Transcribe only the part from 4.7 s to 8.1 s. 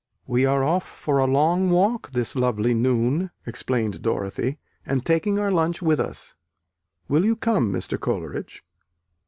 "and taking our lunch with us: will you come, Mr.